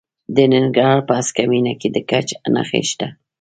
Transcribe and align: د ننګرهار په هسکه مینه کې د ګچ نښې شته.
د 0.35 0.37
ننګرهار 0.53 0.99
په 1.07 1.13
هسکه 1.19 1.43
مینه 1.51 1.73
کې 1.79 1.89
د 1.95 1.97
ګچ 2.09 2.27
نښې 2.53 2.81
شته. 2.89 3.07